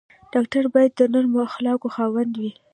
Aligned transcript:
ډاکټر 0.33 0.63
باید 0.73 0.91
د 0.95 1.01
نرمو 1.13 1.39
اخلاقو 1.49 1.87
خاوند 1.95 2.31
وي. 2.41 2.51